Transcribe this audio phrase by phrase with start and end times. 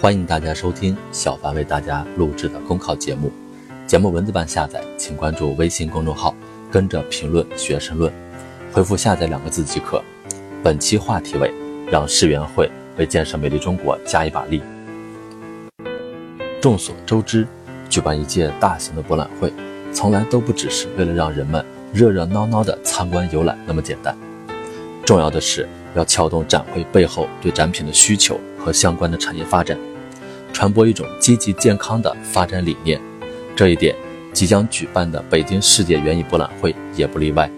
[0.00, 3.32] 欢迎大家收听小凡为大家录制的公考节目。
[3.86, 6.34] 节目文字版下载，请关注微信公众号，
[6.70, 8.12] 跟着评论学申论，
[8.72, 10.02] 回复“下载”两个字即可。
[10.62, 11.50] 本期话题为：
[11.90, 14.62] 让世园会为建设美丽中国加一把力。
[16.60, 17.46] 众所周知，
[17.88, 19.50] 举办一届大型的博览会，
[19.92, 24.14] 从来都不只是为了让人们热热闹闹的参观游览那么简单。
[25.04, 29.78] 重要的是要撬动展会背后对展品的需求和相关的产业发展，
[30.52, 32.98] 传播一种积极健康的发展理念。
[33.54, 33.94] 这一点，
[34.32, 37.50] 即将举办的北京世界园艺博览会也不例外。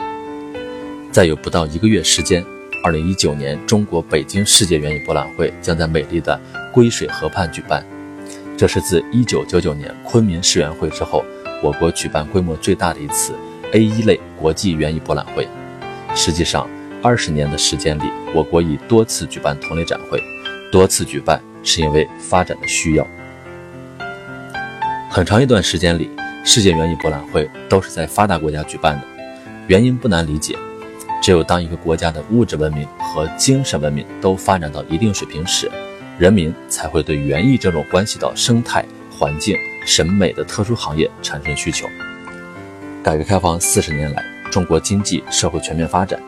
[1.12, 2.45] 再有不到一个月时间，
[2.83, 6.38] 二零一九年中国北京世界园艺博览会将在美丽的
[6.73, 7.86] 归水河畔举办。
[8.59, 11.25] 这是自一九九九年昆明世园会之后，
[11.62, 13.33] 我国举办规模最大的一次
[13.73, 15.47] A 一类国际园艺博览会。
[16.14, 16.69] 实际上，
[17.02, 18.02] 二十年的时间里，
[18.34, 20.23] 我国已多次举办同类展会，
[20.77, 23.06] 多次举办是因为发展的需要。
[25.09, 26.11] 很长一段时间里，
[26.45, 29.06] 世界园艺博览会都是在发达国家举办的，
[29.69, 30.55] 原因不难理解。
[31.23, 35.70] 只有当一个国家的物质文明和精神文明都发展到一定水平时，
[36.19, 39.56] 人民才会对园艺这种关系到生态环境、
[39.87, 41.89] 审美的特殊行业产生需求。
[43.03, 46.20] 改革开放四十年来，中国经济社会全面发展。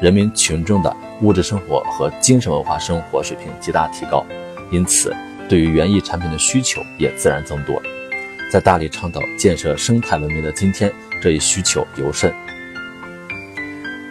[0.00, 4.24] 人民群众的物质生活和精神文化生活水平极大提高，
[4.70, 5.14] 因此
[5.48, 7.80] 对于园艺产品的需求也自然增多。
[8.50, 10.92] 在大力倡导建设生态文明的今天，
[11.22, 12.32] 这一需求尤甚。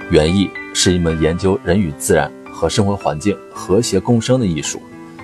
[0.09, 4.81] 园艺是一门研究人与自然和生活环境和谐共生的艺术，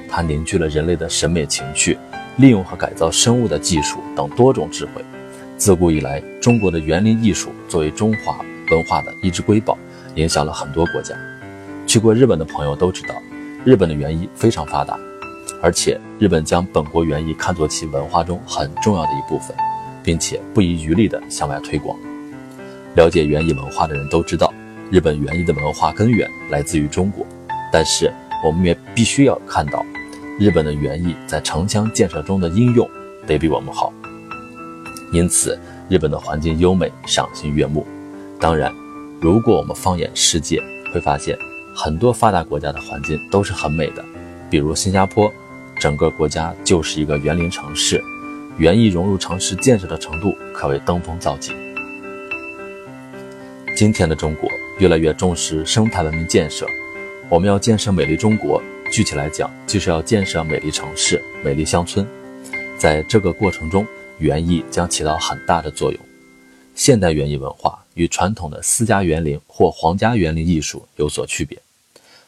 [0.10, 1.98] 它凝聚了人类的审美情趣、
[2.38, 5.04] 利用和改造生物的技术等多种智慧。
[5.58, 8.40] 自古以来，中国的园林艺术作为中华
[8.72, 9.78] 文化的一支瑰宝。
[10.16, 11.16] 影响了很多国家。
[11.92, 13.14] 去过日本的朋友都知道，
[13.66, 14.98] 日本的园艺非常发达，
[15.62, 19.54] 而且日本将本国园艺看作其文化中很重要的一部分，
[20.02, 22.00] 并且不遗余力地向外推广。
[22.96, 24.54] 了解园艺文化的人都知道，
[24.90, 27.26] 日本园艺的文化根源来自于中国。
[27.74, 28.10] 但是
[28.42, 29.86] 我们也必须要看到，
[30.40, 32.90] 日本的园艺在城乡建设中的应用
[33.28, 33.92] 得比我们好。
[35.12, 37.86] 因此，日本的环境优美，赏心悦目。
[38.40, 38.74] 当然。
[39.20, 40.60] 如果我们放眼世界，
[40.92, 41.38] 会发现
[41.74, 44.04] 很多发达国家的环境都是很美的，
[44.50, 45.32] 比如新加坡，
[45.80, 48.04] 整个国家就是一个园林城市，
[48.58, 51.54] 园艺融入城市建设的程度可谓登峰造极。
[53.76, 54.50] 今天的中国
[54.80, 56.68] 越来越重视生态文明建设，
[57.30, 58.62] 我们要建设美丽中国，
[58.92, 62.06] 具体来讲就是要建设美丽城市、美丽乡村，
[62.78, 63.88] 在这个过程中，
[64.20, 66.11] 园艺将起到很大的作用。
[66.84, 67.78] 现代园艺文化。
[67.94, 71.62] 与传统的私家园林或皇家园林艺术有所区别，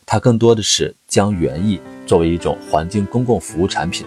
[0.06, 4.06] 它更多的是将园艺作为一种环境公共服务产品。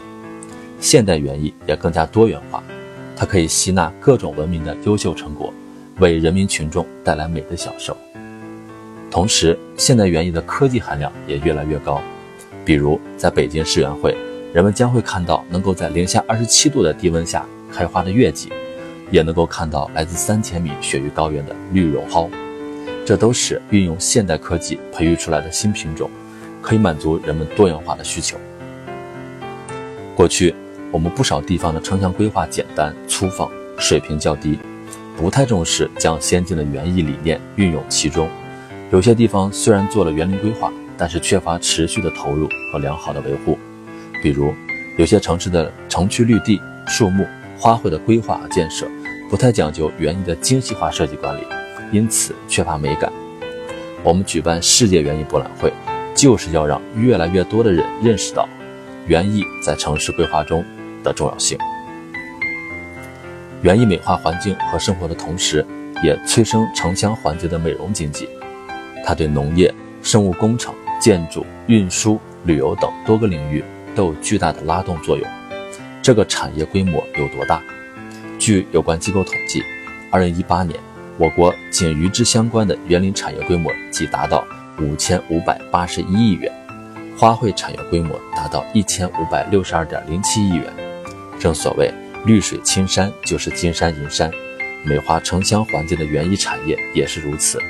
[0.79, 2.63] 现代园艺也更加多元化，
[3.17, 5.53] 它可以吸纳各种文明的优秀成果，
[5.99, 7.97] 为人民群众带来美的享受。
[9.11, 12.01] 同时，现代园艺的科技含量也越来越高，
[12.65, 14.15] 比如在北京世园会，
[14.55, 18.53] 人们将会看到能够在零下二十七度的低温下开花的月季。
[19.11, 22.29] 也能够看到来自三千米雪域高原的绿绒蒿，
[23.05, 26.11] 这都是运用现代科技培育出来的新品种，
[26.61, 28.37] 可以满足人们多元化的需求。
[30.17, 30.55] 过去，
[30.91, 34.59] 我们不少地方的城乡规划简单粗放，水平较低，
[35.17, 38.29] 不太重视将先进的园艺理念运用其中。
[38.91, 43.59] 有些地方虽然做了园林规划，但是缺乏持续的投入和良好的维护。
[44.23, 44.53] 比如，
[44.99, 47.25] 有些城市的城区绿地、树木。
[47.59, 48.87] 花卉的规划和建设
[49.29, 51.45] 不太讲究园艺的精细化设计管理，
[51.91, 53.13] 因此缺乏美感。
[54.05, 55.73] 我们举办世界园艺博览会，
[56.15, 58.49] 就是要让越来越多的人认识到
[59.09, 60.65] 园艺在城市规划中
[61.03, 61.59] 的重要性。
[63.63, 65.67] 园艺美化环境和生活的同时，
[66.05, 68.29] 也催生城乡环节的美容经济。
[69.05, 73.65] 它对农业、生物工程、建筑、运输、旅游等多个领域
[73.97, 75.27] 都有巨大的拉动作用。
[76.01, 77.61] 这个产业规模有多大？
[78.47, 79.61] 据有关机构统计，
[80.09, 80.79] 二零一八年，
[81.19, 84.47] 我国仅与之相关的园林产业规模即达到
[84.79, 86.53] 五千五百八十一亿元，
[87.19, 90.73] 花卉产业规模达到一千五百六十二点零七亿元。
[91.41, 91.93] 正所谓
[92.25, 94.31] 绿水青山就是金山银山，
[94.85, 97.61] 美化城乡环境的园艺产业也是如此，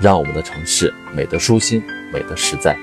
[0.00, 1.80] 让我们的城市美得舒心，
[2.12, 2.76] 美得实在。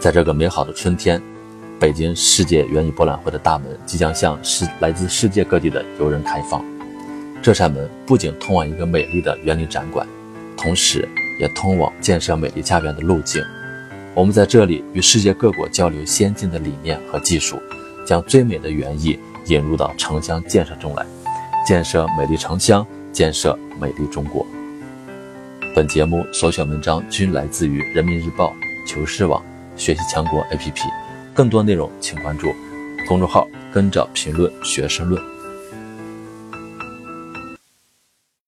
[0.00, 1.22] 在这个美好的春天。
[1.82, 6.64] 北京世界园艺博览会的大门即将向世来自世界各地的游人开放。
[7.42, 10.06] 这扇门不仅通往一个美丽的园林展馆，
[10.56, 11.08] 同时
[11.40, 13.42] 也通往建设美丽家园的路径。
[14.14, 17.60] 我们在这里与世界各国交流先进的理念和技术，
[18.06, 21.04] 将最美的园艺引入到城乡建设中来，
[21.66, 24.46] 建设美丽城乡，建设美丽中国。
[25.74, 28.54] 本节目所选文章均来自于人民日报、
[28.86, 29.44] 求是网、
[29.74, 30.80] 学习强国 APP，
[31.34, 32.54] 更多内容请关注
[33.08, 35.20] 公众号“跟着评论学申论”。